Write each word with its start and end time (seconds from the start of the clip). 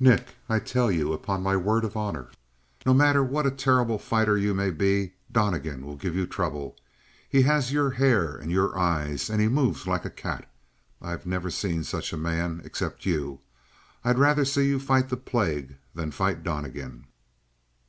"Nick, 0.00 0.34
I 0.48 0.58
tell 0.58 0.90
you 0.90 1.12
upon 1.12 1.44
my 1.44 1.56
word 1.56 1.84
of 1.84 1.96
honor, 1.96 2.30
no 2.84 2.92
matter 2.92 3.22
what 3.22 3.46
a 3.46 3.52
terrible 3.52 4.00
fighter 4.00 4.36
you 4.36 4.52
may 4.52 4.72
be, 4.72 5.12
Donnegan 5.30 5.86
will 5.86 5.94
give 5.94 6.16
you 6.16 6.26
trouble. 6.26 6.74
He 7.28 7.42
has 7.42 7.70
your 7.72 7.90
hair 7.90 8.34
and 8.34 8.50
your 8.50 8.76
eyes 8.76 9.30
and 9.30 9.40
he 9.40 9.46
moves 9.46 9.86
like 9.86 10.04
a 10.04 10.10
cat. 10.10 10.50
I've 11.00 11.24
never 11.24 11.50
seen 11.50 11.84
such 11.84 12.12
a 12.12 12.16
man 12.16 12.62
except 12.64 13.06
you. 13.06 13.38
I'd 14.04 14.18
rather 14.18 14.44
see 14.44 14.66
you 14.66 14.80
fight 14.80 15.08
the 15.08 15.16
plague 15.16 15.76
than 15.94 16.10
fight 16.10 16.42
Donnegan!" 16.42 17.06